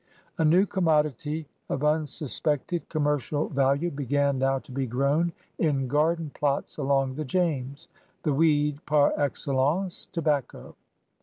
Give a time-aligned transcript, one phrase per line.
[0.39, 6.77] A new commodity of unsuspected conunercial value began now to be grown in garden plots
[6.77, 7.87] along the James—
[8.23, 10.73] the "weed" par excellence, tobacco.